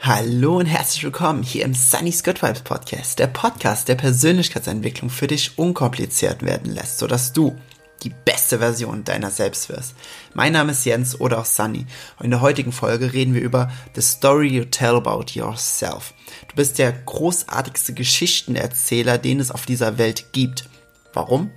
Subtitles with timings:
[0.00, 5.26] Hallo und herzlich willkommen hier im Sunny's Good Vibes Podcast, der Podcast, der Persönlichkeitsentwicklung für
[5.26, 7.58] dich unkompliziert werden lässt, sodass du
[8.04, 9.96] die beste Version deiner selbst wirst.
[10.34, 11.84] Mein Name ist Jens oder auch Sunny
[12.18, 16.14] und in der heutigen Folge reden wir über The Story You Tell About Yourself.
[16.46, 20.68] Du bist der großartigste Geschichtenerzähler, den es auf dieser Welt gibt.
[21.14, 21.50] Warum?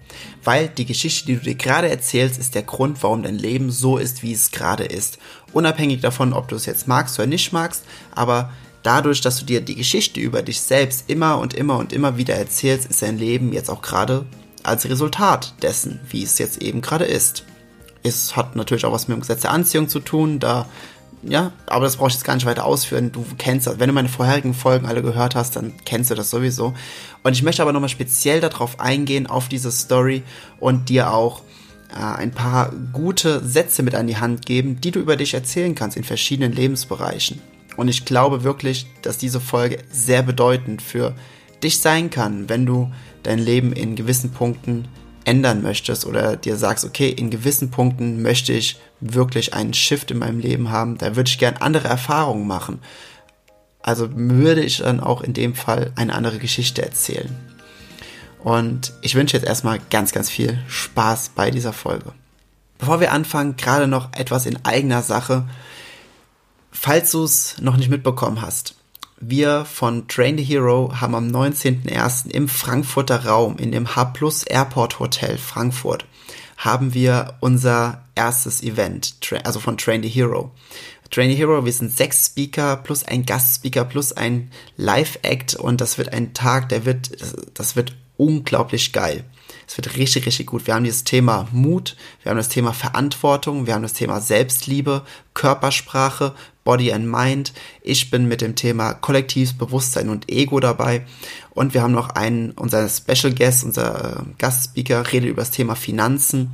[0.44, 3.98] Weil die Geschichte, die du dir gerade erzählst, ist der Grund, warum dein Leben so
[3.98, 5.20] ist, wie es gerade ist.
[5.54, 7.84] Unabhängig davon, ob du es jetzt magst oder nicht magst,
[8.16, 8.52] aber
[8.84, 12.36] dadurch, dass du dir die Geschichte über dich selbst immer und immer und immer wieder
[12.36, 14.26] erzählst, ist dein Leben jetzt auch gerade
[14.64, 17.44] als Resultat dessen, wie es jetzt eben gerade ist.
[18.04, 20.68] Es hat natürlich auch was mit dem Gesetz der Anziehung zu tun, da
[21.24, 23.12] ja, aber das brauche ich jetzt gar nicht weiter ausführen.
[23.12, 23.80] Du kennst das.
[23.80, 26.74] Wenn du meine vorherigen Folgen alle gehört hast, dann kennst du das sowieso.
[27.24, 30.24] Und ich möchte aber nochmal speziell darauf eingehen, auf diese Story
[30.60, 31.42] und dir auch
[31.92, 35.76] äh, ein paar gute Sätze mit an die Hand geben, die du über dich erzählen
[35.76, 37.40] kannst in verschiedenen Lebensbereichen.
[37.78, 41.14] Und ich glaube wirklich, dass diese Folge sehr bedeutend für
[41.64, 44.88] dich sein kann, wenn du dein Leben in gewissen Punkten
[45.26, 50.20] ändern möchtest oder dir sagst, okay, in gewissen Punkten möchte ich wirklich einen Shift in
[50.20, 52.80] meinem Leben haben, da würde ich gern andere Erfahrungen machen.
[53.82, 57.36] Also würde ich dann auch in dem Fall eine andere Geschichte erzählen.
[58.44, 62.14] Und ich wünsche jetzt erstmal ganz, ganz viel Spaß bei dieser Folge.
[62.78, 65.48] Bevor wir anfangen, gerade noch etwas in eigener Sache.
[66.72, 68.76] Falls du es noch nicht mitbekommen hast,
[69.22, 72.32] wir von Train the Hero haben am 19.01.
[72.32, 76.06] im Frankfurter Raum, in dem H Plus Airport Hotel Frankfurt,
[76.58, 80.52] haben wir unser erstes Event, also von Train the Hero.
[81.12, 85.98] Train the Hero, wir sind sechs Speaker plus ein Gastspeaker plus ein Live-Act und das
[85.98, 87.12] wird ein Tag, der wird,
[87.54, 89.24] das wird unglaublich geil.
[89.68, 90.68] Es wird richtig, richtig gut.
[90.68, 95.04] Wir haben dieses Thema Mut, wir haben das Thema Verantwortung, wir haben das Thema Selbstliebe,
[95.34, 97.54] Körpersprache, Body and Mind.
[97.82, 101.06] Ich bin mit dem Thema Kollektivsbewusstsein und Ego dabei.
[101.52, 105.76] Und wir haben noch einen, unser Special Guest, unser äh, Gastspeaker, redet über das Thema
[105.76, 106.54] Finanzen.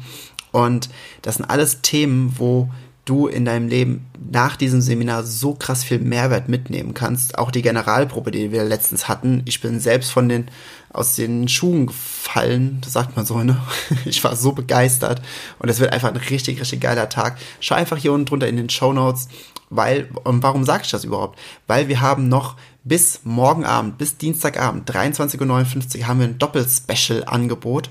[0.52, 0.90] Und
[1.22, 2.70] das sind alles Themen, wo
[3.08, 7.38] du in deinem Leben nach diesem Seminar so krass viel Mehrwert mitnehmen kannst.
[7.38, 9.42] Auch die Generalprobe, die wir letztens hatten.
[9.46, 10.50] Ich bin selbst von den,
[10.92, 13.58] aus den Schuhen gefallen, das sagt man so, ne?
[14.06, 15.22] Ich war so begeistert
[15.60, 17.38] und es wird einfach ein richtig, richtig geiler Tag.
[17.60, 19.30] Schau einfach hier unten drunter in den Show Notes,
[19.70, 21.40] weil, und warum sage ich das überhaupt?
[21.68, 27.90] Weil wir haben noch bis morgen Abend, bis Dienstagabend, 23.59 Uhr, haben wir ein Doppel-Special-Angebot.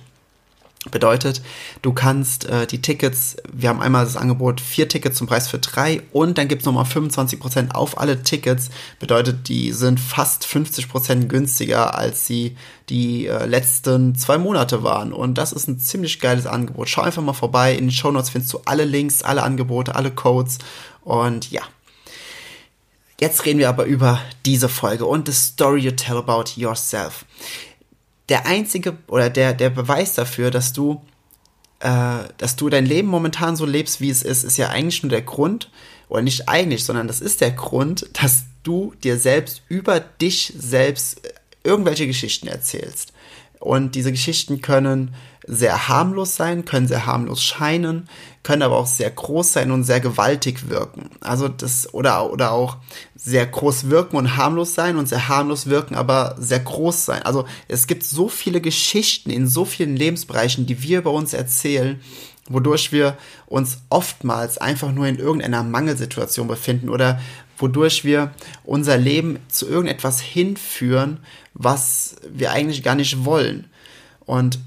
[0.91, 1.43] Bedeutet,
[1.83, 5.59] du kannst äh, die Tickets, wir haben einmal das Angebot, vier Tickets zum Preis für
[5.59, 8.71] drei und dann gibt's nochmal 25% auf alle Tickets.
[9.01, 12.57] Bedeutet, die sind fast 50% günstiger, als sie
[12.89, 15.13] die äh, letzten zwei Monate waren.
[15.13, 16.89] Und das ist ein ziemlich geiles Angebot.
[16.89, 17.73] Schau einfach mal vorbei.
[17.75, 20.59] In den Show Notes findest du alle Links, alle Angebote, alle Codes.
[21.03, 21.63] Und ja.
[23.19, 27.25] Jetzt reden wir aber über diese Folge und the story you tell about yourself
[28.29, 31.03] der einzige oder der, der Beweis dafür, dass du,
[31.81, 35.11] äh, dass du dein Leben momentan so lebst, wie es ist, ist ja eigentlich nur
[35.11, 35.71] der Grund,
[36.09, 41.25] oder nicht eigentlich, sondern das ist der Grund, dass du dir selbst über dich selbst
[41.25, 41.33] äh,
[41.65, 43.13] irgendwelche Geschichten erzählst.
[43.59, 45.15] Und diese Geschichten können
[45.47, 48.09] sehr harmlos sein, können sehr harmlos scheinen,
[48.43, 51.11] können aber auch sehr groß sein und sehr gewaltig wirken.
[51.21, 52.79] Also das, oder, oder auch
[53.15, 57.23] sehr groß wirken und harmlos sein und sehr harmlos wirken, aber sehr groß sein.
[57.23, 62.01] Also es gibt so viele Geschichten in so vielen Lebensbereichen, die wir bei uns erzählen,
[62.49, 67.21] wodurch wir uns oftmals einfach nur in irgendeiner Mangelsituation befinden oder
[67.59, 68.33] wodurch wir
[68.65, 71.19] unser Leben zu irgendetwas hinführen,
[71.55, 73.67] was wir eigentlich gar nicht wollen.
[74.21, 74.59] Und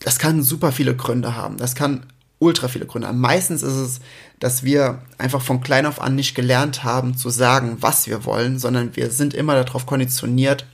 [0.00, 1.56] das kann super viele Gründe haben.
[1.56, 2.06] Das kann
[2.38, 3.20] ultra viele Gründe haben.
[3.20, 4.00] Meistens ist es,
[4.38, 8.58] dass wir einfach von klein auf an nicht gelernt haben zu sagen, was wir wollen,
[8.58, 10.64] sondern wir sind immer darauf konditioniert,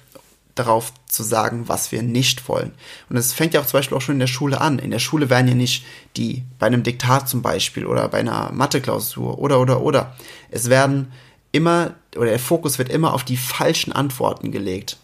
[0.57, 2.73] darauf zu sagen, was wir nicht wollen.
[3.09, 4.79] Und es fängt ja auch zum Beispiel auch schon in der Schule an.
[4.79, 5.85] In der Schule werden ja nicht
[6.17, 10.17] die, bei einem Diktat zum Beispiel oder bei einer Mathe-Klausur oder, oder, oder.
[10.51, 11.13] Es werden
[11.53, 14.97] immer, oder der Fokus wird immer auf die falschen Antworten gelegt.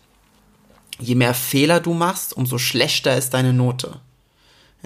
[0.99, 4.01] Je mehr Fehler du machst, umso schlechter ist deine Note.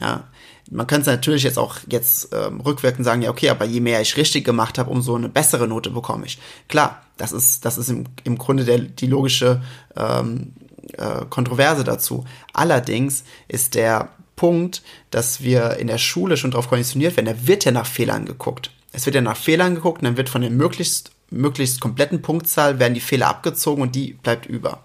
[0.00, 0.24] Ja,
[0.70, 4.00] man kann es natürlich jetzt auch jetzt ähm, rückwirkend sagen, ja okay, aber je mehr
[4.00, 6.38] ich richtig gemacht habe, umso eine bessere Note bekomme ich.
[6.68, 9.62] Klar, das ist das ist im, im Grunde der, die logische
[9.96, 10.52] ähm,
[10.92, 12.24] äh, Kontroverse dazu.
[12.52, 17.64] Allerdings ist der Punkt, dass wir in der Schule schon darauf konditioniert werden, da wird
[17.64, 18.70] ja nach Fehlern geguckt.
[18.92, 22.78] Es wird ja nach Fehlern geguckt und dann wird von der möglichst möglichst kompletten Punktzahl
[22.78, 24.84] werden die Fehler abgezogen und die bleibt über.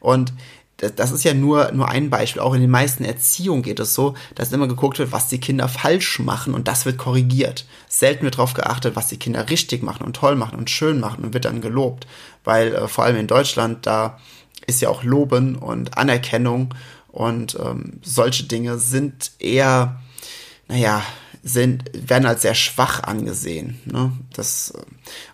[0.00, 0.32] Und
[0.78, 2.40] das ist ja nur, nur ein Beispiel.
[2.40, 5.68] Auch in den meisten Erziehungen geht es so, dass immer geguckt wird, was die Kinder
[5.68, 7.66] falsch machen und das wird korrigiert.
[7.88, 11.24] Selten wird darauf geachtet, was die Kinder richtig machen und toll machen und schön machen
[11.24, 12.06] und wird dann gelobt.
[12.44, 14.18] Weil äh, vor allem in Deutschland, da
[14.66, 16.74] ist ja auch Loben und Anerkennung
[17.08, 20.00] und ähm, solche Dinge sind eher,
[20.68, 21.02] naja,
[21.42, 23.80] sind, werden als sehr schwach angesehen.
[23.84, 24.12] Ne?
[24.32, 24.82] Das, äh,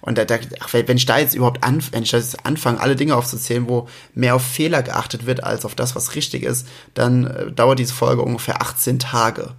[0.00, 0.38] und da, da,
[0.72, 4.34] wenn ich da jetzt überhaupt an, wenn ich jetzt anfange, alle Dinge aufzuzählen, wo mehr
[4.34, 8.22] auf Fehler geachtet wird als auf das, was richtig ist, dann äh, dauert diese Folge
[8.22, 9.54] ungefähr 18 Tage.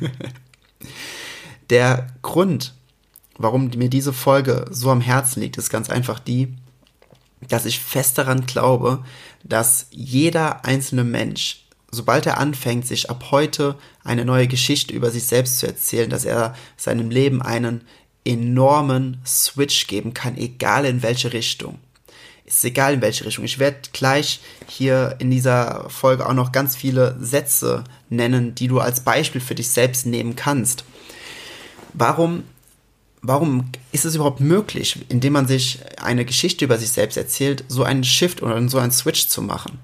[1.70, 2.74] Der Grund,
[3.38, 6.54] warum mir diese Folge so am Herzen liegt, ist ganz einfach die,
[7.48, 9.04] dass ich fest daran glaube,
[9.42, 11.63] dass jeder einzelne Mensch
[11.94, 16.24] sobald er anfängt, sich ab heute eine neue Geschichte über sich selbst zu erzählen, dass
[16.24, 17.82] er seinem Leben einen
[18.24, 21.78] enormen Switch geben kann, egal in welche Richtung.
[22.46, 23.44] Ist egal in welche Richtung.
[23.44, 28.80] Ich werde gleich hier in dieser Folge auch noch ganz viele Sätze nennen, die du
[28.80, 30.84] als Beispiel für dich selbst nehmen kannst.
[31.94, 32.42] Warum,
[33.22, 37.82] warum ist es überhaupt möglich, indem man sich eine Geschichte über sich selbst erzählt, so
[37.82, 39.78] einen Shift oder so einen Switch zu machen?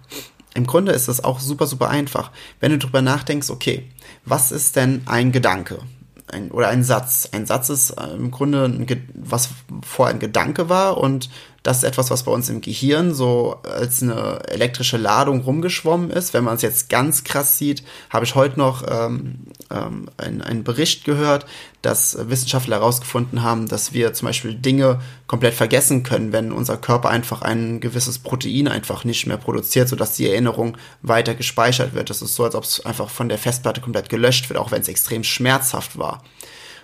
[0.54, 2.30] Im Grunde ist es auch super, super einfach.
[2.58, 3.88] Wenn du darüber nachdenkst, okay,
[4.24, 5.78] was ist denn ein Gedanke?
[6.26, 7.28] Ein, oder ein Satz.
[7.32, 9.50] Ein Satz ist äh, im Grunde, ein, was
[9.82, 11.28] vorher ein Gedanke war und
[11.62, 16.32] das ist etwas, was bei uns im Gehirn so als eine elektrische Ladung rumgeschwommen ist.
[16.32, 19.40] Wenn man es jetzt ganz krass sieht, habe ich heute noch ähm,
[19.70, 21.44] ähm, einen, einen Bericht gehört,
[21.82, 27.10] dass Wissenschaftler herausgefunden haben, dass wir zum Beispiel Dinge komplett vergessen können, wenn unser Körper
[27.10, 32.08] einfach ein gewisses Protein einfach nicht mehr produziert, sodass die Erinnerung weiter gespeichert wird.
[32.08, 34.80] Das ist so, als ob es einfach von der Festplatte komplett gelöscht wird, auch wenn
[34.80, 36.22] es extrem schmerzhaft war.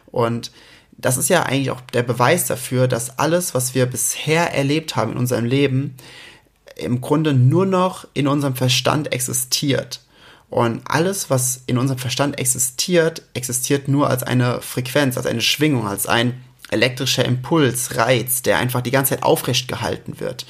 [0.06, 0.50] Und
[0.98, 5.12] das ist ja eigentlich auch der Beweis dafür, dass alles, was wir bisher erlebt haben
[5.12, 5.96] in unserem Leben,
[6.76, 10.00] im Grunde nur noch in unserem Verstand existiert.
[10.48, 15.87] Und alles, was in unserem Verstand existiert, existiert nur als eine Frequenz, als eine Schwingung,
[15.87, 16.40] als ein
[16.70, 20.46] elektrischer Impuls, Reiz, der einfach die ganze Zeit aufrecht gehalten wird.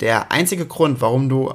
[0.00, 1.54] Der einzige Grund, warum du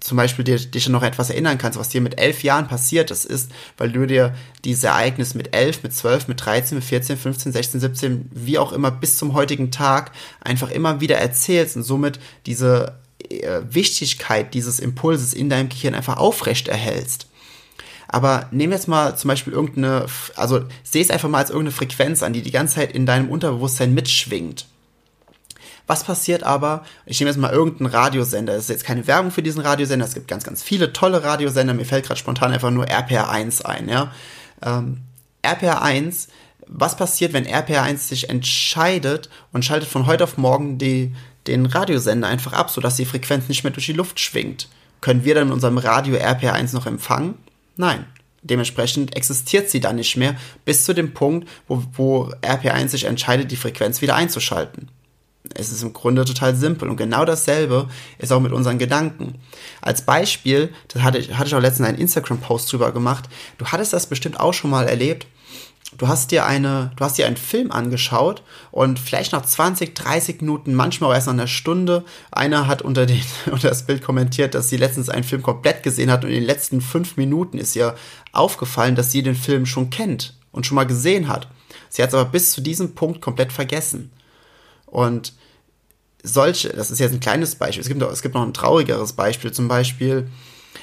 [0.00, 3.24] zum Beispiel dir, dich noch etwas erinnern kannst, was dir mit elf Jahren passiert ist,
[3.24, 4.34] ist, weil du dir
[4.64, 8.72] diese Ereignisse mit elf, mit zwölf, mit 13, mit 14, 15, 16, 17, wie auch
[8.72, 13.00] immer bis zum heutigen Tag einfach immer wieder erzählst und somit diese
[13.30, 17.26] äh, Wichtigkeit dieses Impulses in deinem Gehirn einfach aufrecht erhältst.
[18.06, 20.06] Aber nehmen wir jetzt mal zum Beispiel irgendeine,
[20.36, 23.28] also seh es einfach mal als irgendeine Frequenz an, die die ganze Zeit in deinem
[23.28, 24.66] Unterbewusstsein mitschwingt.
[25.86, 26.84] Was passiert aber?
[27.04, 28.54] Ich nehme jetzt mal irgendeinen Radiosender.
[28.54, 30.06] Das ist jetzt keine Werbung für diesen Radiosender.
[30.06, 31.74] Es gibt ganz, ganz viele tolle Radiosender.
[31.74, 33.88] Mir fällt gerade spontan einfach nur RPR1 ein.
[33.88, 34.12] Ja?
[34.62, 35.02] Ähm,
[35.42, 36.28] RPR1,
[36.66, 41.14] was passiert, wenn RPR1 sich entscheidet und schaltet von heute auf morgen die,
[41.46, 44.68] den Radiosender einfach ab, sodass die Frequenz nicht mehr durch die Luft schwingt?
[45.02, 47.34] Können wir dann in unserem Radio RPR1 noch empfangen?
[47.76, 48.06] Nein.
[48.40, 53.50] Dementsprechend existiert sie dann nicht mehr bis zu dem Punkt, wo, wo RP1 sich entscheidet,
[53.50, 54.90] die Frequenz wieder einzuschalten.
[55.52, 56.88] Es ist im Grunde total simpel.
[56.88, 57.88] Und genau dasselbe
[58.18, 59.34] ist auch mit unseren Gedanken.
[59.82, 63.28] Als Beispiel, das hatte ich, hatte ich auch letztens einen Instagram-Post drüber gemacht.
[63.58, 65.26] Du hattest das bestimmt auch schon mal erlebt.
[65.98, 68.42] Du hast dir eine, du hast dir einen Film angeschaut
[68.72, 72.04] und vielleicht nach 20, 30 Minuten, manchmal auch erst nach einer Stunde.
[72.32, 73.20] Einer hat unter, den,
[73.50, 76.44] unter das Bild kommentiert, dass sie letztens einen Film komplett gesehen hat und in den
[76.44, 77.94] letzten fünf Minuten ist ihr
[78.32, 81.48] aufgefallen, dass sie den Film schon kennt und schon mal gesehen hat.
[81.90, 84.10] Sie hat es aber bis zu diesem Punkt komplett vergessen.
[84.94, 85.32] Und
[86.22, 89.14] solche, das ist jetzt ein kleines Beispiel, es gibt, noch, es gibt noch ein traurigeres
[89.14, 90.30] Beispiel, zum Beispiel,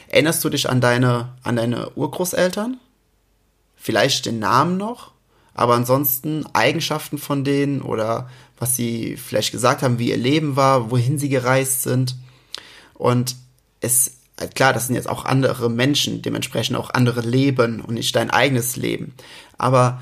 [0.09, 2.77] erinnerst du dich an deine, an deine Urgroßeltern?
[3.77, 5.11] Vielleicht den Namen noch,
[5.53, 10.91] aber ansonsten Eigenschaften von denen oder was sie vielleicht gesagt haben, wie ihr Leben war,
[10.91, 12.17] wohin sie gereist sind.
[12.93, 13.37] Und
[13.79, 14.17] es,
[14.55, 18.75] klar, das sind jetzt auch andere Menschen, dementsprechend auch andere Leben und nicht dein eigenes
[18.75, 19.13] Leben.
[19.57, 20.01] Aber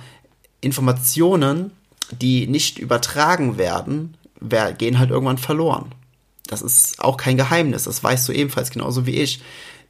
[0.62, 1.74] Informationen,
[2.11, 4.17] die nicht übertragen werden,
[4.77, 5.93] gehen halt irgendwann verloren.
[6.47, 9.41] Das ist auch kein Geheimnis, das weißt du ebenfalls genauso wie ich.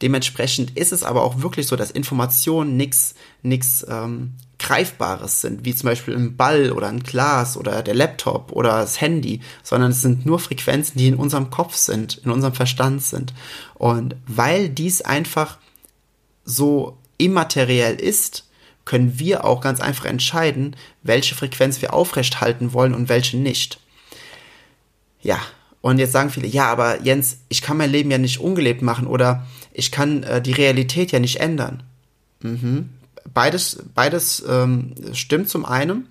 [0.02, 5.74] Dementsprechend ist es aber auch wirklich so, dass Informationen nichts nix, ähm, Greifbares sind, wie
[5.74, 10.02] zum Beispiel ein Ball oder ein Glas oder der Laptop oder das Handy, sondern es
[10.02, 13.34] sind nur Frequenzen, die in unserem Kopf sind, in unserem Verstand sind.
[13.76, 15.58] Und weil dies einfach
[16.44, 18.49] so immateriell ist,
[18.90, 23.80] können wir auch ganz einfach entscheiden, welche Frequenz wir aufrecht halten wollen und welche nicht.
[25.22, 25.40] Ja,
[25.82, 29.06] und jetzt sagen viele, ja, aber Jens, ich kann mein Leben ja nicht ungelebt machen
[29.06, 31.84] oder ich kann äh, die Realität ja nicht ändern.
[32.42, 32.90] Mhm.
[33.32, 36.08] Beides, beides ähm, stimmt zum einen.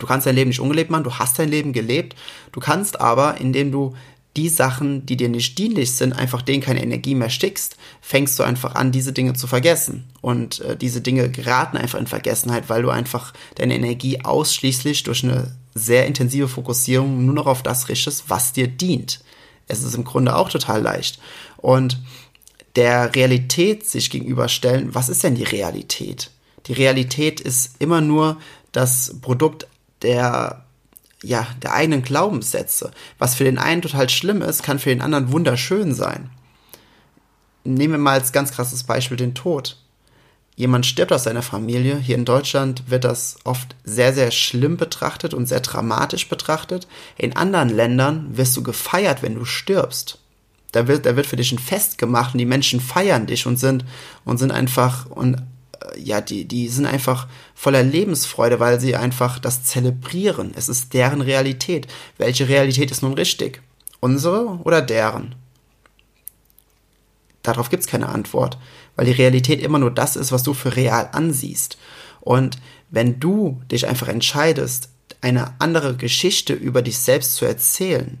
[0.00, 2.16] Du kannst dein Leben nicht ungelebt machen, du hast dein Leben gelebt.
[2.50, 3.94] Du kannst aber, indem du
[4.36, 8.44] die Sachen, die dir nicht dienlich sind, einfach denen keine Energie mehr stickst, fängst du
[8.44, 10.04] einfach an, diese Dinge zu vergessen.
[10.20, 15.24] Und äh, diese Dinge geraten einfach in Vergessenheit, weil du einfach deine Energie ausschließlich durch
[15.24, 19.20] eine sehr intensive Fokussierung nur noch auf das richtest, was dir dient.
[19.66, 21.18] Es ist im Grunde auch total leicht.
[21.56, 21.98] Und
[22.76, 26.30] der Realität sich gegenüberstellen, was ist denn die Realität?
[26.66, 28.38] Die Realität ist immer nur
[28.72, 29.66] das Produkt
[30.02, 30.64] der
[31.22, 32.92] ja, der eigenen Glaubenssätze.
[33.18, 36.30] Was für den einen total schlimm ist, kann für den anderen wunderschön sein.
[37.64, 39.76] Nehmen wir mal als ganz krasses Beispiel den Tod.
[40.56, 41.98] Jemand stirbt aus seiner Familie.
[41.98, 46.88] Hier in Deutschland wird das oft sehr, sehr schlimm betrachtet und sehr dramatisch betrachtet.
[47.16, 50.18] In anderen Ländern wirst du gefeiert, wenn du stirbst.
[50.72, 53.56] Da wird, da wird für dich ein Fest gemacht und die Menschen feiern dich und
[53.56, 53.84] sind,
[54.24, 55.36] und sind einfach, und
[55.96, 60.52] ja, die, die sind einfach voller Lebensfreude, weil sie einfach das zelebrieren.
[60.56, 61.86] Es ist deren Realität.
[62.16, 63.62] Welche Realität ist nun richtig?
[64.00, 65.34] Unsere oder deren?
[67.42, 68.58] Darauf gibt es keine Antwort,
[68.96, 71.78] weil die Realität immer nur das ist, was du für real ansiehst.
[72.20, 72.58] Und
[72.90, 78.18] wenn du dich einfach entscheidest, eine andere Geschichte über dich selbst zu erzählen,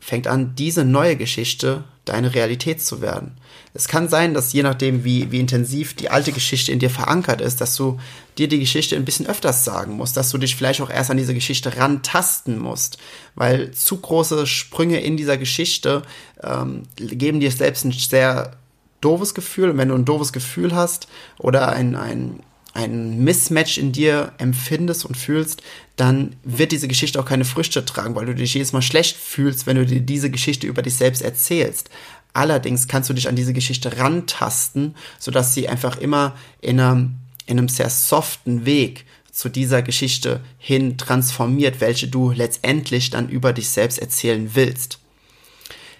[0.00, 3.38] fängt an, diese neue Geschichte deine Realität zu werden.
[3.76, 7.40] Es kann sein, dass je nachdem, wie, wie intensiv die alte Geschichte in dir verankert
[7.40, 7.98] ist, dass du
[8.38, 11.18] dir die Geschichte ein bisschen öfters sagen musst, dass du dich vielleicht auch erst an
[11.18, 12.98] diese Geschichte rantasten musst,
[13.34, 16.02] weil zu große Sprünge in dieser Geschichte
[16.42, 18.56] ähm, geben dir selbst ein sehr
[19.00, 19.70] doofes Gefühl.
[19.70, 21.06] Und wenn du ein doofes Gefühl hast
[21.38, 22.40] oder ein, ein,
[22.74, 25.62] ein Mismatch in dir empfindest und fühlst,
[25.96, 29.66] dann wird diese Geschichte auch keine Früchte tragen, weil du dich jedes Mal schlecht fühlst,
[29.66, 31.88] wenn du dir diese Geschichte über dich selbst erzählst.
[32.36, 37.16] Allerdings kannst du dich an diese Geschichte rantasten, sodass sie einfach immer in einem,
[37.46, 43.54] in einem sehr soften Weg zu dieser Geschichte hin transformiert, welche du letztendlich dann über
[43.54, 44.98] dich selbst erzählen willst.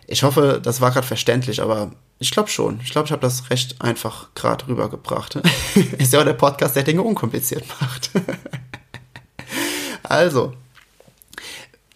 [0.07, 2.81] Ich hoffe, das war gerade verständlich, aber ich glaube schon.
[2.85, 5.37] Ich glaube, ich habe das recht einfach gerade rübergebracht.
[5.99, 8.11] Ist ja auch der Podcast, der Dinge unkompliziert macht.
[10.02, 10.52] also,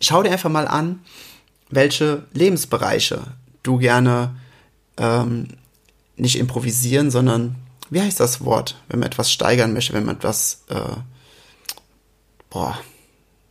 [0.00, 1.00] schau dir einfach mal an,
[1.68, 4.36] welche Lebensbereiche du gerne
[4.96, 5.48] ähm,
[6.16, 7.56] nicht improvisieren, sondern
[7.90, 10.96] wie heißt das Wort, wenn man etwas steigern möchte, wenn man etwas, äh,
[12.48, 12.78] boah,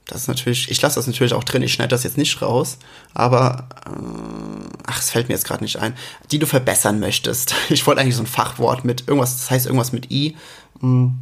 [0.10, 2.80] das ist natürlich, ich lasse das natürlich auch drin, ich schneide das jetzt nicht raus,
[3.14, 5.94] aber, äh, ach, es fällt mir jetzt gerade nicht ein,
[6.32, 7.54] die du verbessern möchtest.
[7.70, 10.36] Ich wollte eigentlich so ein Fachwort mit irgendwas, das heißt irgendwas mit I.
[10.80, 11.20] Hm.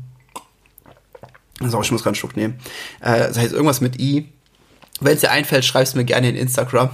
[1.59, 2.59] So, ich muss gerade einen Schluck nehmen.
[3.01, 4.31] Äh, das heißt irgendwas mit I.
[4.99, 6.89] Wenn es dir einfällt, schreib es mir gerne in Instagram.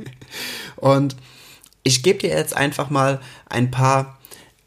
[0.82, 1.14] Und
[1.84, 4.18] ich gebe dir jetzt einfach mal ein paar,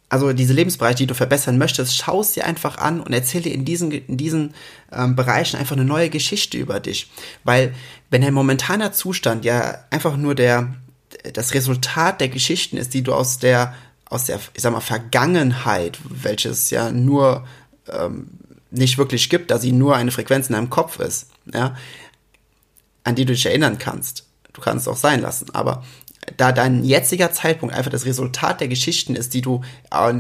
[0.08, 3.54] also diese Lebensbereiche, die du verbessern möchtest, schau es dir einfach an und erzähl dir
[3.54, 4.54] in diesen, in diesen
[4.94, 7.12] ähm, Bereichen einfach eine neue Geschichte über dich.
[7.44, 7.76] Weil
[8.10, 10.74] wenn dein momentaner Zustand ja einfach nur der,
[11.34, 13.74] das Resultat der Geschichten ist, die du aus der,
[14.06, 17.46] aus der, ich sag mal, Vergangenheit, welches ja nur
[17.92, 18.30] ähm,
[18.72, 21.76] nicht wirklich gibt, da sie nur eine Frequenz in deinem Kopf ist, ja,
[23.04, 24.26] an die du dich erinnern kannst.
[24.54, 25.84] Du kannst es auch sein lassen, aber
[26.38, 29.62] da dein jetziger Zeitpunkt einfach das Resultat der Geschichten ist, die du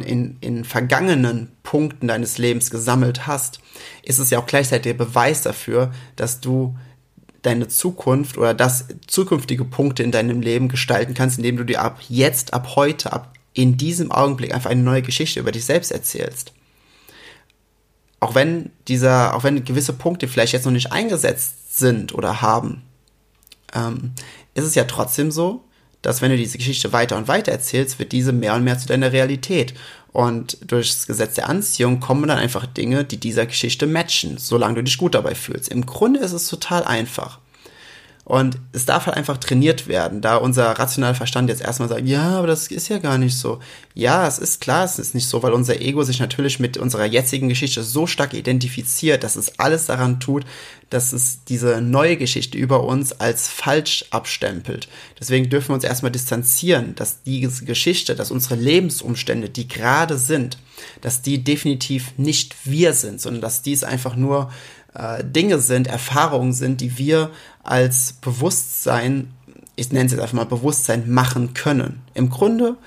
[0.05, 3.59] in, in vergangenen Punkten deines Lebens gesammelt hast,
[4.03, 6.75] ist es ja auch gleichzeitig der Beweis dafür, dass du
[7.41, 11.99] deine Zukunft oder das zukünftige Punkte in deinem Leben gestalten kannst, indem du dir ab
[12.09, 16.53] jetzt, ab heute, ab in diesem Augenblick einfach eine neue Geschichte über dich selbst erzählst.
[18.19, 22.81] Auch wenn dieser, auch wenn gewisse Punkte vielleicht jetzt noch nicht eingesetzt sind oder haben,
[23.73, 24.13] ähm,
[24.55, 25.64] ist es ja trotzdem so,
[26.05, 28.87] dass wenn du diese Geschichte weiter und weiter erzählst, wird diese mehr und mehr zu
[28.87, 29.73] deiner Realität.
[30.11, 34.75] Und durch das Gesetz der Anziehung kommen dann einfach Dinge, die dieser Geschichte matchen, solange
[34.75, 35.69] du dich gut dabei fühlst.
[35.69, 37.39] Im Grunde ist es total einfach.
[38.25, 42.39] Und es darf halt einfach trainiert werden, da unser rationaler Verstand jetzt erstmal sagt, ja,
[42.39, 43.59] aber das ist ja gar nicht so.
[43.93, 47.05] Ja, es ist klar, es ist nicht so, weil unser Ego sich natürlich mit unserer
[47.05, 50.43] jetzigen Geschichte so stark identifiziert, dass es alles daran tut,
[50.89, 54.87] dass es diese neue Geschichte über uns als falsch abstempelt.
[55.19, 60.57] Deswegen dürfen wir uns erstmal distanzieren, dass diese Geschichte, dass unsere Lebensumstände, die gerade sind,
[61.01, 64.51] dass die definitiv nicht wir sind, sondern dass dies einfach nur
[64.95, 67.31] äh, Dinge sind, Erfahrungen sind, die wir
[67.63, 69.33] als Bewusstsein,
[69.75, 72.01] ich nenne es jetzt einfach mal Bewusstsein machen können.
[72.13, 72.77] Im Grunde,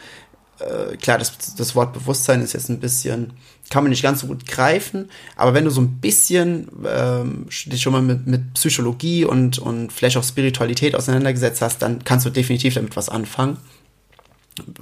[0.59, 3.35] äh, klar, das, das Wort Bewusstsein ist jetzt ein bisschen,
[3.71, 7.83] kann man nicht ganz so gut greifen, aber wenn du so ein bisschen ähm, dich
[7.83, 12.31] schon mal mit, mit Psychologie und, und vielleicht auch Spiritualität auseinandergesetzt hast, dann kannst du
[12.31, 13.59] definitiv damit was anfangen.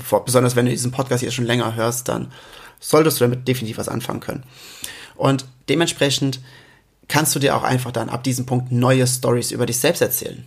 [0.02, 2.32] Vor, besonders wenn du diesen Podcast jetzt schon länger hörst, dann
[2.78, 4.44] solltest du damit definitiv was anfangen können.
[5.16, 6.40] Und dementsprechend
[7.08, 10.44] kannst du dir auch einfach dann ab diesem Punkt neue Stories über dich selbst erzählen.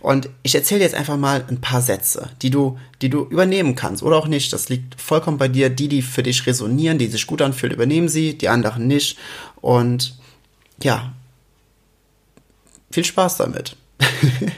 [0.00, 4.02] Und ich erzähle jetzt einfach mal ein paar Sätze, die du, die du übernehmen kannst
[4.02, 4.52] oder auch nicht.
[4.52, 5.70] Das liegt vollkommen bei dir.
[5.70, 9.18] Die, die für dich resonieren, die sich gut anfühlen, übernehmen sie, die anderen nicht.
[9.56, 10.16] Und
[10.82, 11.12] ja,
[12.90, 13.76] viel Spaß damit.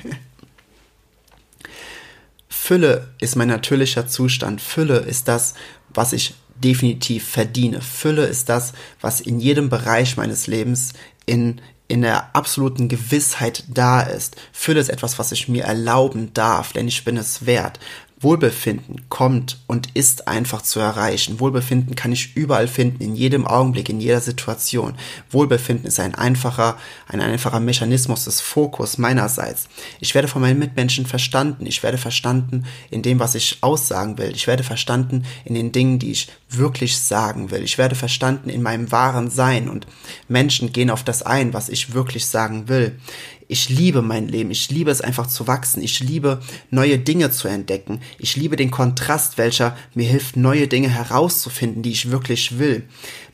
[2.49, 4.61] Fülle ist mein natürlicher Zustand.
[4.61, 5.55] Fülle ist das,
[5.89, 7.81] was ich definitiv verdiene.
[7.81, 10.93] Fülle ist das, was in jedem Bereich meines Lebens
[11.27, 14.37] in, in der absoluten Gewissheit da ist.
[14.53, 17.79] Fülle ist etwas, was ich mir erlauben darf, denn ich bin es wert.
[18.19, 21.39] Wohlbefinden kommt und ist einfach zu erreichen.
[21.39, 24.95] Wohlbefinden kann ich überall finden, in jedem Augenblick, in jeder Situation.
[25.31, 29.69] Wohlbefinden ist ein einfacher, ein einfacher Mechanismus des Fokus meinerseits.
[30.01, 31.67] Ich werde von meinen Mitmenschen verstanden.
[31.67, 34.31] Ich werde verstanden in dem, was ich aussagen will.
[34.35, 37.63] Ich werde verstanden in den Dingen, die ich wirklich sagen will.
[37.63, 39.87] Ich werde verstanden in meinem wahren Sein und
[40.27, 42.99] Menschen gehen auf das ein, was ich wirklich sagen will.
[43.49, 44.51] Ich liebe mein Leben.
[44.51, 45.83] Ich liebe es einfach zu wachsen.
[45.83, 48.01] Ich liebe neue Dinge zu entdecken.
[48.19, 52.85] Ich liebe den Kontrast, welcher mir hilft, neue Dinge herauszufinden, die ich wirklich will.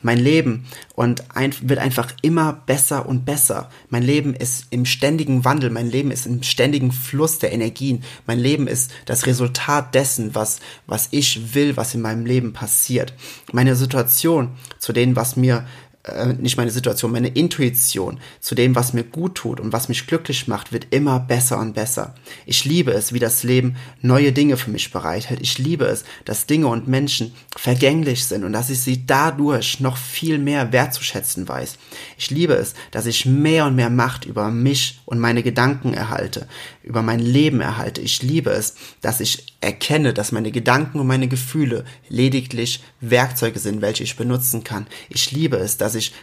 [0.03, 0.65] Mein Leben
[0.95, 3.69] und ein, wird einfach immer besser und besser.
[3.89, 5.69] Mein Leben ist im ständigen Wandel.
[5.69, 8.03] Mein Leben ist im ständigen Fluss der Energien.
[8.27, 13.13] Mein Leben ist das Resultat dessen, was, was ich will, was in meinem Leben passiert.
[13.51, 15.65] Meine Situation zu denen, was mir
[16.03, 20.05] äh, nicht meine Situation, meine Intuition zu dem, was mir gut tut und was mich
[20.05, 22.13] glücklich macht, wird immer besser und besser.
[22.45, 25.39] Ich liebe es, wie das Leben neue Dinge für mich bereithält.
[25.41, 29.95] Ich liebe es, dass Dinge und Menschen vergänglich sind und dass ich sie dadurch noch
[29.95, 31.77] viel mehr wertzuschätzen weiß.
[32.17, 36.47] Ich liebe es, dass ich mehr und mehr Macht über mich und meine Gedanken erhalte,
[36.83, 38.01] über mein Leben erhalte.
[38.01, 43.81] Ich liebe es, dass ich erkenne, dass meine Gedanken und meine Gefühle lediglich Werkzeuge sind,
[43.81, 44.87] welche ich benutzen kann.
[45.09, 46.13] Ich liebe es, dass ich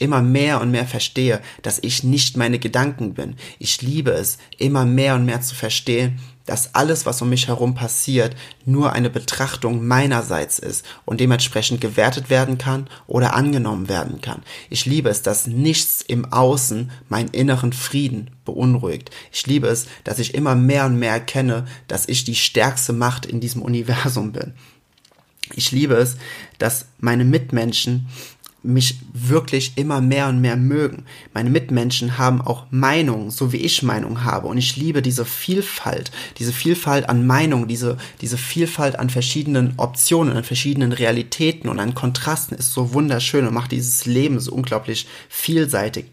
[0.00, 3.36] immer mehr und mehr verstehe, dass ich nicht meine Gedanken bin.
[3.58, 7.74] Ich liebe es, immer mehr und mehr zu verstehen, dass alles, was um mich herum
[7.74, 14.42] passiert, nur eine Betrachtung meinerseits ist und dementsprechend gewertet werden kann oder angenommen werden kann.
[14.68, 19.10] Ich liebe es, dass nichts im Außen meinen inneren Frieden beunruhigt.
[19.32, 23.26] Ich liebe es, dass ich immer mehr und mehr erkenne, dass ich die stärkste Macht
[23.26, 24.52] in diesem Universum bin.
[25.54, 26.16] Ich liebe es,
[26.58, 28.08] dass meine Mitmenschen
[28.64, 31.04] mich wirklich immer mehr und mehr mögen.
[31.34, 34.46] Meine Mitmenschen haben auch Meinungen, so wie ich Meinung habe.
[34.46, 40.36] Und ich liebe diese Vielfalt, diese Vielfalt an Meinungen, diese, diese Vielfalt an verschiedenen Optionen,
[40.36, 45.06] an verschiedenen Realitäten und an Kontrasten ist so wunderschön und macht dieses Leben so unglaublich
[45.28, 46.06] vielseitig.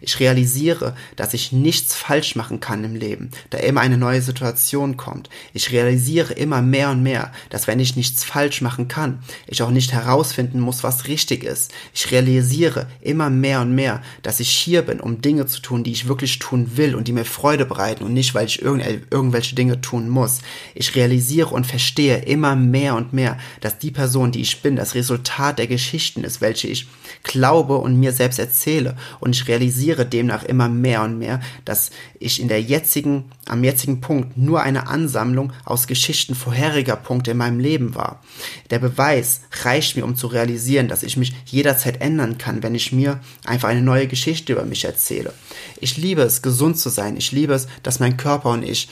[0.00, 4.96] Ich realisiere, dass ich nichts falsch machen kann im Leben, da immer eine neue Situation
[4.96, 5.28] kommt.
[5.52, 9.70] Ich realisiere immer mehr und mehr, dass wenn ich nichts falsch machen kann, ich auch
[9.70, 11.72] nicht herausfinden muss, was richtig ist.
[11.92, 15.92] Ich realisiere immer mehr und mehr, dass ich hier bin, um Dinge zu tun, die
[15.92, 19.80] ich wirklich tun will und die mir Freude bereiten und nicht, weil ich irgendwelche Dinge
[19.80, 20.40] tun muss.
[20.74, 24.94] Ich realisiere und verstehe immer mehr und mehr, dass die Person, die ich bin, das
[24.94, 26.86] Resultat der Geschichten ist, welche ich
[27.22, 28.96] glaube und mir selbst erzähle.
[29.20, 33.64] Und ich realisiere, realisiere demnach immer mehr und mehr, dass ich in der jetzigen, am
[33.64, 38.22] jetzigen Punkt nur eine Ansammlung aus Geschichten vorheriger Punkte in meinem Leben war.
[38.70, 42.92] Der Beweis reicht mir, um zu realisieren, dass ich mich jederzeit ändern kann, wenn ich
[42.92, 45.32] mir einfach eine neue Geschichte über mich erzähle.
[45.80, 47.16] Ich liebe es, gesund zu sein.
[47.16, 48.88] Ich liebe es, dass mein Körper und ich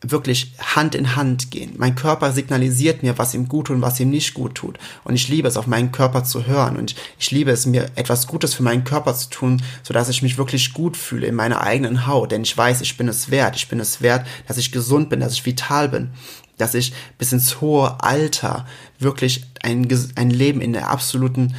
[0.00, 1.74] wirklich Hand in Hand gehen.
[1.76, 4.78] Mein Körper signalisiert mir, was ihm gut tut und was ihm nicht gut tut.
[5.02, 6.76] Und ich liebe es, auf meinen Körper zu hören.
[6.76, 10.38] Und ich liebe es, mir etwas Gutes für meinen Körper zu tun, sodass ich mich
[10.38, 12.30] wirklich gut fühle in meiner eigenen Haut.
[12.30, 13.56] Denn ich weiß, ich bin es wert.
[13.56, 16.10] Ich bin es wert, dass ich gesund bin, dass ich vital bin.
[16.58, 18.66] Dass ich bis ins hohe Alter
[19.00, 21.54] wirklich ein, ein Leben in der absoluten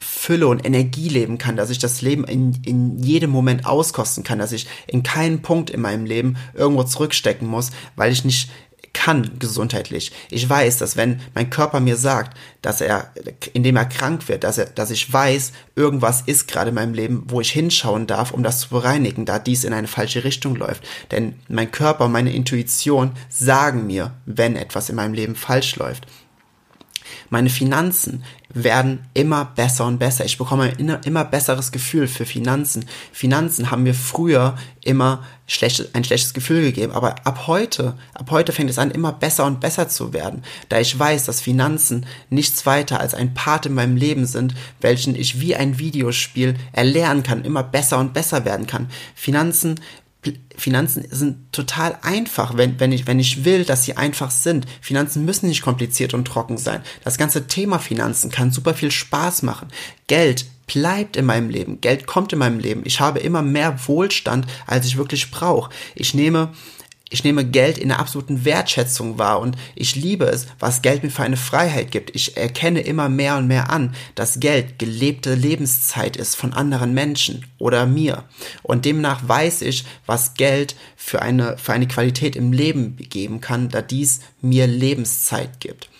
[0.00, 4.38] Fülle und Energie leben kann, dass ich das Leben in, in jedem Moment auskosten kann,
[4.38, 8.50] dass ich in keinen Punkt in meinem Leben irgendwo zurückstecken muss, weil ich nicht
[8.92, 10.12] kann gesundheitlich.
[10.30, 13.12] Ich weiß, dass wenn mein Körper mir sagt, dass er,
[13.52, 17.24] indem er krank wird, dass er, dass ich weiß, irgendwas ist gerade in meinem Leben,
[17.28, 20.82] wo ich hinschauen darf, um das zu bereinigen, da dies in eine falsche Richtung läuft.
[21.12, 26.06] Denn mein Körper, meine Intuition sagen mir, wenn etwas in meinem Leben falsch läuft.
[27.28, 30.24] Meine Finanzen werden immer besser und besser.
[30.24, 32.84] Ich bekomme ein immer besseres Gefühl für Finanzen.
[33.12, 38.52] Finanzen haben mir früher immer schlecht, ein schlechtes Gefühl gegeben, aber ab heute, ab heute
[38.52, 42.66] fängt es an, immer besser und besser zu werden, da ich weiß, dass Finanzen nichts
[42.66, 47.44] weiter als ein Part in meinem Leben sind, welchen ich wie ein Videospiel erlernen kann,
[47.44, 48.88] immer besser und besser werden kann.
[49.14, 49.80] Finanzen
[50.56, 54.66] Finanzen sind total einfach, wenn, wenn, ich, wenn ich will, dass sie einfach sind.
[54.82, 56.82] Finanzen müssen nicht kompliziert und trocken sein.
[57.04, 59.68] Das ganze Thema Finanzen kann super viel Spaß machen.
[60.08, 61.80] Geld bleibt in meinem Leben.
[61.80, 62.82] Geld kommt in meinem Leben.
[62.84, 65.70] Ich habe immer mehr Wohlstand, als ich wirklich brauche.
[65.94, 66.52] Ich nehme
[67.12, 71.10] ich nehme Geld in der absoluten Wertschätzung wahr und ich liebe es, was Geld mir
[71.10, 72.14] für eine Freiheit gibt.
[72.14, 77.46] Ich erkenne immer mehr und mehr an, dass Geld gelebte Lebenszeit ist von anderen Menschen
[77.58, 78.24] oder mir.
[78.62, 83.68] Und demnach weiß ich, was Geld für eine, für eine Qualität im Leben geben kann,
[83.68, 85.90] da dies mir Lebenszeit gibt.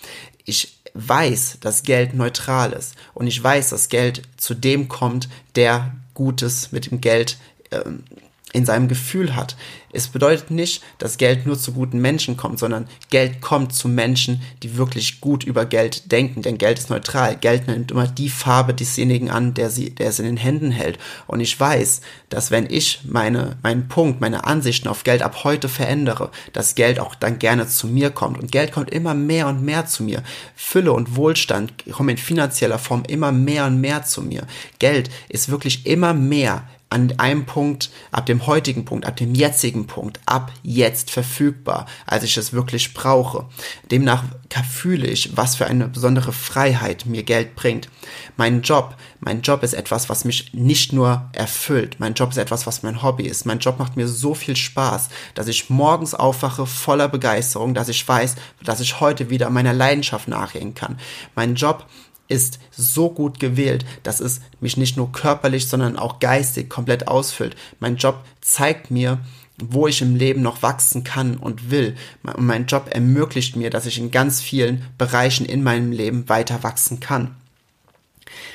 [0.44, 5.96] Ich weiß, dass Geld neutral ist und ich weiß, dass Geld zu dem kommt, der
[6.14, 7.36] Gutes mit dem Geld
[7.72, 8.04] ähm,
[8.52, 9.56] in seinem Gefühl hat.
[9.92, 14.40] Es bedeutet nicht, dass Geld nur zu guten Menschen kommt, sondern Geld kommt zu Menschen,
[14.62, 17.36] die wirklich gut über Geld denken, denn Geld ist neutral.
[17.36, 20.98] Geld nimmt immer die Farbe desjenigen an, der, sie, der es in den Händen hält.
[21.26, 25.68] Und ich weiß, dass wenn ich meine, meinen Punkt, meine Ansichten auf Geld ab heute
[25.68, 28.38] verändere, dass Geld auch dann gerne zu mir kommt.
[28.38, 30.22] Und Geld kommt immer mehr und mehr zu mir.
[30.54, 34.46] Fülle und Wohlstand kommen in finanzieller Form immer mehr und mehr zu mir.
[34.78, 39.86] Geld ist wirklich immer mehr an einem Punkt, ab dem heutigen Punkt, ab dem jetzigen
[39.86, 43.46] Punkt, ab jetzt verfügbar, als ich es wirklich brauche.
[43.90, 44.24] Demnach
[44.68, 47.88] fühle ich, was für eine besondere Freiheit mir Geld bringt.
[48.36, 51.96] Mein Job, mein Job ist etwas, was mich nicht nur erfüllt.
[52.00, 53.46] Mein Job ist etwas, was mein Hobby ist.
[53.46, 58.06] Mein Job macht mir so viel Spaß, dass ich morgens aufwache voller Begeisterung, dass ich
[58.06, 60.98] weiß, dass ich heute wieder meiner Leidenschaft nachgehen kann.
[61.36, 61.86] Mein Job
[62.30, 67.56] ist so gut gewählt, dass es mich nicht nur körperlich, sondern auch geistig komplett ausfüllt.
[67.80, 69.18] Mein Job zeigt mir,
[69.62, 71.96] wo ich im Leben noch wachsen kann und will.
[72.22, 76.62] Und mein Job ermöglicht mir, dass ich in ganz vielen Bereichen in meinem Leben weiter
[76.62, 77.36] wachsen kann.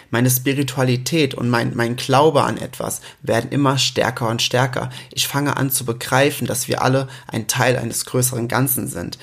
[0.10, 4.90] Meine Spiritualität und mein, mein Glaube an etwas werden immer stärker und stärker.
[5.14, 9.18] Ich fange an zu begreifen, dass wir alle ein Teil eines größeren Ganzen sind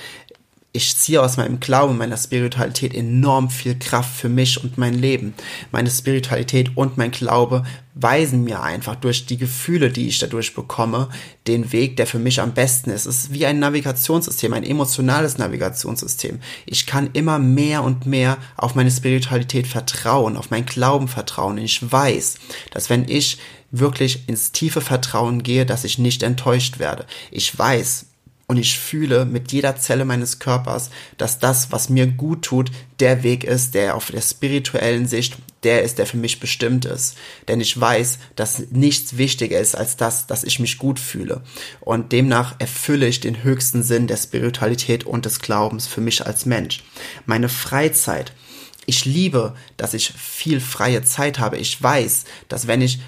[0.75, 5.35] ich ziehe aus meinem Glauben, meiner Spiritualität enorm viel Kraft für mich und mein Leben.
[5.71, 11.09] Meine Spiritualität und mein Glaube weisen mir einfach durch die Gefühle, die ich dadurch bekomme,
[11.45, 13.05] den Weg, der für mich am besten ist.
[13.05, 16.39] Es ist wie ein Navigationssystem, ein emotionales Navigationssystem.
[16.65, 21.59] Ich kann immer mehr und mehr auf meine Spiritualität vertrauen, auf meinen Glauben vertrauen.
[21.59, 22.37] Ich weiß,
[22.71, 23.37] dass wenn ich
[23.69, 27.05] wirklich ins tiefe Vertrauen gehe, dass ich nicht enttäuscht werde.
[27.29, 28.07] Ich weiß,
[28.53, 33.23] und ich fühle mit jeder Zelle meines Körpers, dass das, was mir gut tut, der
[33.23, 37.15] Weg ist, der auf der spirituellen Sicht der ist, der für mich bestimmt ist.
[37.47, 41.41] Denn ich weiß, dass nichts wichtiger ist als das, dass ich mich gut fühle.
[41.79, 46.45] Und demnach erfülle ich den höchsten Sinn der Spiritualität und des Glaubens für mich als
[46.45, 46.83] Mensch.
[47.25, 48.33] Meine Freizeit.
[48.85, 51.57] Ich liebe, dass ich viel freie Zeit habe.
[51.57, 52.99] Ich weiß, dass wenn ich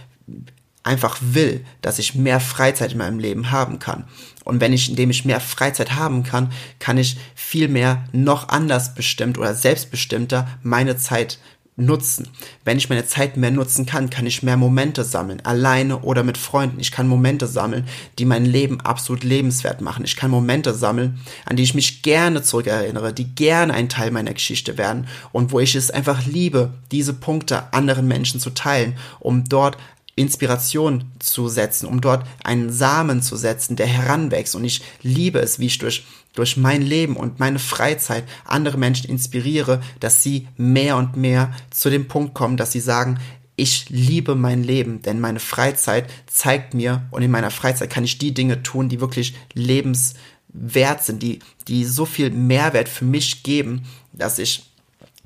[0.85, 4.05] einfach will, dass ich mehr Freizeit in meinem Leben haben kann.
[4.43, 8.93] Und wenn ich, indem ich mehr Freizeit haben kann, kann ich viel mehr noch anders
[8.93, 11.39] bestimmt oder selbstbestimmter meine Zeit
[11.77, 12.29] nutzen.
[12.63, 16.37] Wenn ich meine Zeit mehr nutzen kann, kann ich mehr Momente sammeln, alleine oder mit
[16.37, 16.79] Freunden.
[16.79, 17.85] Ich kann Momente sammeln,
[18.17, 20.05] die mein Leben absolut lebenswert machen.
[20.05, 24.33] Ich kann Momente sammeln, an die ich mich gerne zurückerinnere, die gerne ein Teil meiner
[24.33, 29.43] Geschichte werden und wo ich es einfach liebe, diese Punkte anderen Menschen zu teilen, um
[29.43, 29.77] dort
[30.15, 34.55] Inspiration zu setzen, um dort einen Samen zu setzen, der heranwächst.
[34.55, 39.09] Und ich liebe es, wie ich durch, durch mein Leben und meine Freizeit andere Menschen
[39.09, 43.19] inspiriere, dass sie mehr und mehr zu dem Punkt kommen, dass sie sagen,
[43.57, 48.17] ich liebe mein Leben, denn meine Freizeit zeigt mir und in meiner Freizeit kann ich
[48.17, 53.83] die Dinge tun, die wirklich lebenswert sind, die, die so viel Mehrwert für mich geben,
[54.11, 54.71] dass ich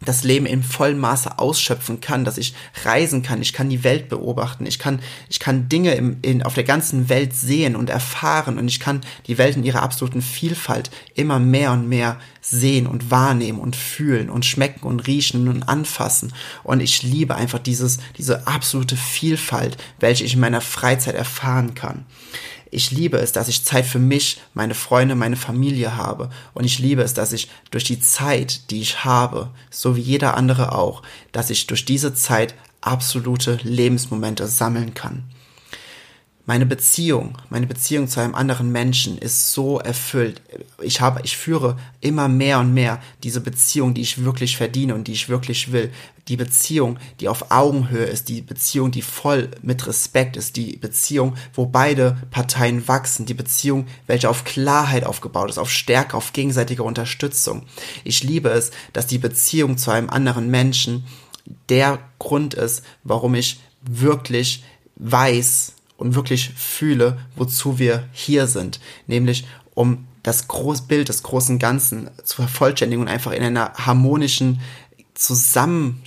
[0.10, 4.10] das Leben in vollem Maße ausschöpfen kann, dass ich reisen kann, ich kann die Welt
[4.10, 8.58] beobachten, ich kann, ich kann Dinge im, in, auf der ganzen Welt sehen und erfahren
[8.58, 13.12] und ich kann die Welt in ihrer absoluten Vielfalt immer mehr und mehr sehen und
[13.12, 16.34] wahrnehmen und fühlen und schmecken und riechen und anfassen.
[16.64, 22.06] Und ich liebe einfach dieses, diese absolute Vielfalt, welche ich in meiner Freizeit erfahren kann.
[22.72, 26.30] Ich liebe es, dass ich Zeit für mich, meine Freunde, meine Familie habe.
[26.54, 30.38] Und ich liebe es, dass ich durch die Zeit, die ich habe, so wie jeder
[30.38, 31.02] andere auch,
[31.32, 35.24] dass ich durch diese Zeit absolute Lebensmomente sammeln kann.
[36.46, 40.42] Meine Beziehung, meine Beziehung zu einem anderen Menschen ist so erfüllt.
[40.82, 45.08] Ich habe, ich führe immer mehr und mehr diese Beziehung, die ich wirklich verdiene und
[45.08, 45.92] die ich wirklich will.
[46.30, 51.36] Die Beziehung, die auf Augenhöhe ist, die Beziehung, die voll mit Respekt ist, die Beziehung,
[51.54, 56.84] wo beide Parteien wachsen, die Beziehung, welche auf Klarheit aufgebaut ist, auf Stärke, auf gegenseitige
[56.84, 57.64] Unterstützung.
[58.04, 61.06] Ich liebe es, dass die Beziehung zu einem anderen Menschen
[61.68, 64.64] der Grund ist, warum ich wirklich
[64.96, 72.10] weiß, und wirklich fühle, wozu wir hier sind, nämlich um das Großbild des großen Ganzen
[72.24, 74.62] zu vervollständigen und einfach in einer harmonischen
[75.14, 76.02] Zusammen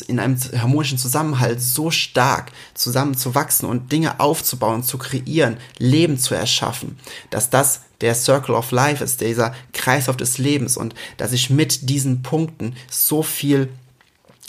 [0.00, 6.98] in einem harmonischen Zusammenhalt so stark zusammenzuwachsen und Dinge aufzubauen, zu kreieren, Leben zu erschaffen,
[7.30, 11.88] dass das der Circle of Life ist, dieser Kreislauf des Lebens und dass ich mit
[11.88, 13.68] diesen Punkten so viel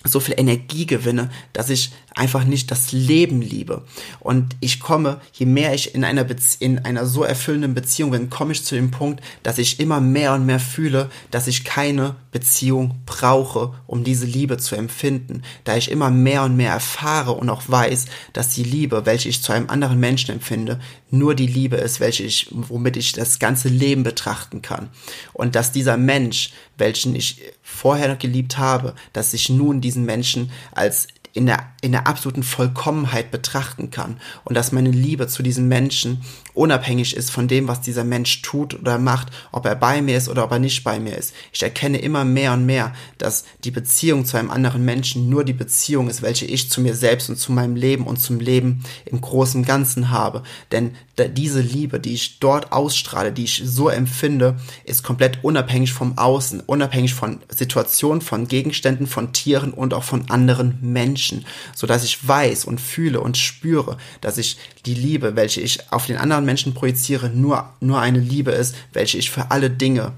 [0.06, 3.84] so viel Energie gewinne, dass ich einfach nicht das Leben liebe.
[4.20, 6.26] Und ich komme, je mehr ich in einer,
[6.60, 10.34] in einer so erfüllenden Beziehung bin, komme ich zu dem Punkt, dass ich immer mehr
[10.34, 15.44] und mehr fühle, dass ich keine Beziehung brauche, um diese Liebe zu empfinden.
[15.64, 19.42] Da ich immer mehr und mehr erfahre und auch weiß, dass die Liebe, welche ich
[19.42, 23.70] zu einem anderen Menschen empfinde, nur die Liebe ist, welche ich, womit ich das ganze
[23.70, 24.90] Leben betrachten kann.
[25.34, 31.08] Und dass dieser Mensch, welchen ich vorher geliebt habe, dass ich nun diesen Menschen als
[31.34, 34.20] in der, in der absoluten Vollkommenheit betrachten kann.
[34.44, 38.80] Und dass meine Liebe zu diesem Menschen unabhängig ist von dem, was dieser Mensch tut
[38.80, 41.34] oder macht, ob er bei mir ist oder ob er nicht bei mir ist.
[41.52, 45.54] Ich erkenne immer mehr und mehr, dass die Beziehung zu einem anderen Menschen nur die
[45.54, 49.22] Beziehung ist, welche ich zu mir selbst und zu meinem Leben und zum Leben im
[49.22, 50.44] großen Ganzen habe.
[50.72, 50.96] Denn
[51.36, 56.62] diese Liebe, die ich dort ausstrahle, die ich so empfinde, ist komplett unabhängig vom Außen,
[56.62, 62.28] unabhängig von Situationen, von Gegenständen, von Tieren und auch von anderen Menschen, so dass ich
[62.28, 66.74] weiß und fühle und spüre, dass ich die Liebe, welche ich auf den anderen Menschen
[66.74, 70.14] projiziere, nur, nur eine Liebe ist, welche ich für alle Dinge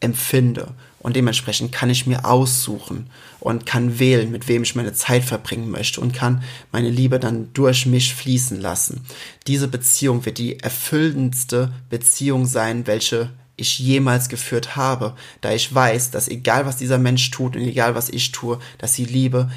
[0.00, 0.74] empfinde.
[0.98, 5.68] Und dementsprechend kann ich mir aussuchen und kann wählen, mit wem ich meine Zeit verbringen
[5.70, 9.04] möchte und kann meine Liebe dann durch mich fließen lassen.
[9.48, 16.10] Diese Beziehung wird die erfüllendste Beziehung sein, welche ich jemals geführt habe, da ich weiß,
[16.10, 19.50] dass egal was dieser Mensch tut und egal was ich tue, dass die Liebe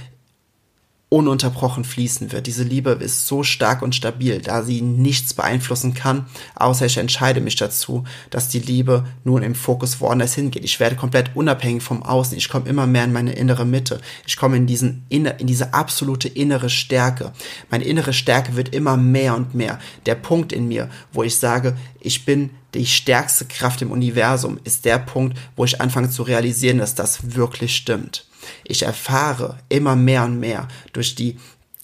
[1.09, 2.47] ununterbrochen fließen wird.
[2.47, 7.41] Diese Liebe ist so stark und stabil, da sie nichts beeinflussen kann, außer ich entscheide
[7.41, 10.63] mich dazu, dass die Liebe nun im Fokus woanders hingeht.
[10.63, 12.37] Ich werde komplett unabhängig vom Außen.
[12.37, 14.01] Ich komme immer mehr in meine innere Mitte.
[14.25, 17.33] Ich komme in diesen in diese absolute innere Stärke.
[17.69, 19.79] Meine innere Stärke wird immer mehr und mehr.
[20.07, 24.85] Der Punkt in mir, wo ich sage, ich bin die stärkste Kraft im Universum, ist
[24.85, 28.25] der Punkt, wo ich anfange zu realisieren, dass das wirklich stimmt.
[28.63, 31.37] Ich erfahre immer mehr und mehr durch die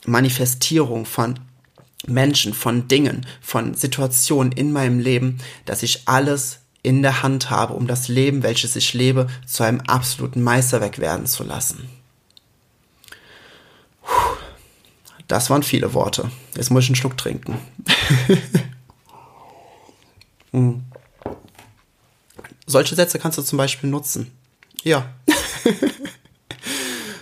[0.05, 1.39] Manifestierung von
[2.07, 7.73] Menschen, von Dingen, von Situationen in meinem Leben, dass ich alles in der Hand habe,
[7.73, 11.89] um das Leben, welches ich lebe, zu einem absoluten Meisterwerk werden zu lassen.
[15.27, 16.29] Das waren viele Worte.
[16.55, 17.57] Jetzt muss ich einen Schluck trinken.
[20.51, 20.83] hm.
[22.65, 24.31] Solche Sätze kannst du zum Beispiel nutzen.
[24.83, 25.13] Ja.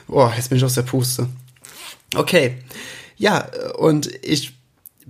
[0.10, 1.30] Boah, jetzt bin ich aus der Puste.
[2.16, 2.58] Okay.
[3.18, 4.54] Ja, und ich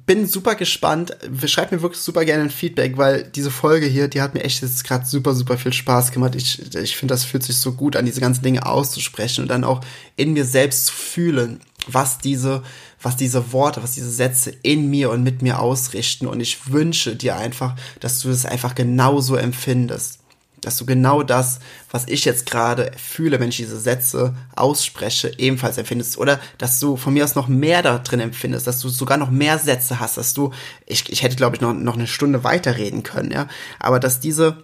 [0.06, 1.16] bin super gespannt.
[1.46, 4.62] Schreibt mir wirklich super gerne ein Feedback, weil diese Folge hier, die hat mir echt
[4.62, 6.36] jetzt gerade super, super viel Spaß gemacht.
[6.36, 9.64] Ich, ich finde, das fühlt sich so gut an, diese ganzen Dinge auszusprechen und dann
[9.64, 9.82] auch
[10.18, 12.64] in mir selbst zu fühlen, was diese,
[13.02, 16.28] was diese Worte, was diese Sätze in mir und mit mir ausrichten.
[16.28, 20.19] Und ich wünsche dir einfach, dass du das einfach genauso empfindest
[20.62, 21.60] dass du genau das,
[21.92, 26.18] was ich jetzt gerade fühle, wenn ich diese Sätze ausspreche, ebenfalls empfindest.
[26.18, 29.32] Oder dass du von mir aus noch mehr da drin empfindest, dass du sogar noch
[29.32, 30.52] mehr Sätze hast, dass du,
[30.86, 33.48] ich, ich hätte glaube ich noch, noch eine Stunde weiterreden können, ja.
[33.80, 34.64] Aber dass diese,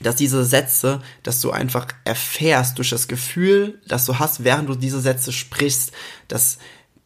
[0.00, 4.74] dass diese Sätze, dass du einfach erfährst durch das Gefühl, das du hast, während du
[4.74, 5.92] diese Sätze sprichst,
[6.28, 6.58] dass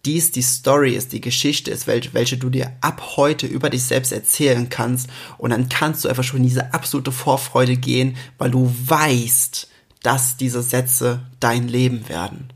[0.05, 3.85] dies die Story ist, die Geschichte ist, welche, welche du dir ab heute über dich
[3.85, 5.09] selbst erzählen kannst.
[5.39, 9.69] Und dann kannst du einfach schon in diese absolute Vorfreude gehen, weil du weißt,
[10.03, 12.53] dass diese Sätze dein Leben werden.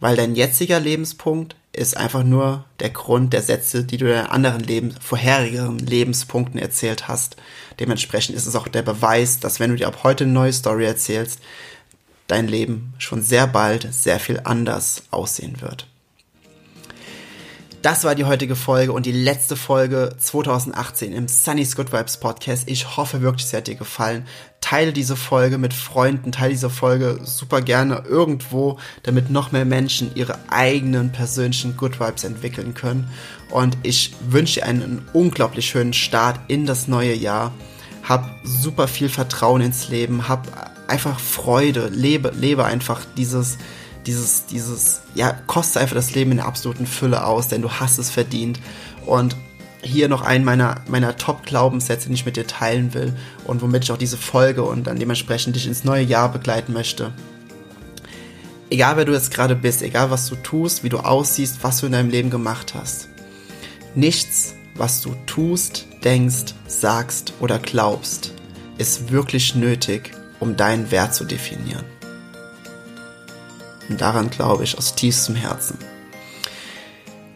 [0.00, 4.62] Weil dein jetziger Lebenspunkt ist einfach nur der Grund der Sätze, die du in anderen
[4.62, 7.36] Leben, vorherigen Lebenspunkten erzählt hast.
[7.78, 10.86] Dementsprechend ist es auch der Beweis, dass wenn du dir ab heute eine neue Story
[10.86, 11.40] erzählst,
[12.26, 15.86] dein Leben schon sehr bald sehr viel anders aussehen wird.
[17.80, 22.64] Das war die heutige Folge und die letzte Folge 2018 im Sunny's Good Vibes Podcast.
[22.66, 24.26] Ich hoffe wirklich, sie hat dir gefallen.
[24.60, 30.10] Teile diese Folge mit Freunden, teile diese Folge super gerne irgendwo, damit noch mehr Menschen
[30.16, 33.08] ihre eigenen persönlichen Good Vibes entwickeln können.
[33.50, 37.54] Und ich wünsche dir einen unglaublich schönen Start in das neue Jahr.
[38.02, 40.48] Hab super viel Vertrauen ins Leben, hab
[40.88, 43.56] einfach Freude, lebe, lebe einfach dieses,
[44.08, 47.98] dieses, dieses, ja, koste einfach das Leben in der absoluten Fülle aus, denn du hast
[47.98, 48.58] es verdient.
[49.04, 49.36] Und
[49.82, 53.92] hier noch einen meiner, meiner Top-Glaubenssätze, den ich mit dir teilen will und womit ich
[53.92, 57.12] auch diese Folge und dann dementsprechend dich ins neue Jahr begleiten möchte.
[58.70, 61.86] Egal wer du jetzt gerade bist, egal was du tust, wie du aussiehst, was du
[61.86, 63.08] in deinem Leben gemacht hast.
[63.94, 68.32] Nichts, was du tust, denkst, sagst oder glaubst,
[68.78, 71.84] ist wirklich nötig, um deinen Wert zu definieren.
[73.88, 75.78] Und daran glaube ich aus tiefstem Herzen.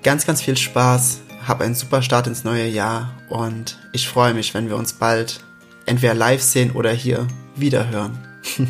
[0.02, 4.52] Ganz, ganz viel Spaß, hab einen super Start ins neue Jahr und ich freue mich,
[4.54, 5.40] wenn wir uns bald
[5.86, 8.18] entweder live sehen oder hier wiederhören.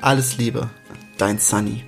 [0.00, 0.68] Alles Liebe,
[1.18, 1.84] dein Sunny.